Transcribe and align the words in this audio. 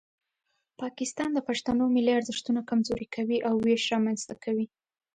پاکستان 0.81 1.29
د 1.33 1.39
پښتنو 1.49 1.83
ملي 1.95 2.11
ارزښتونه 2.19 2.61
کمزوري 2.69 3.07
کوي 3.15 3.37
او 3.47 3.53
ویش 3.65 3.83
رامنځته 3.93 4.35
کوي. 4.43 4.65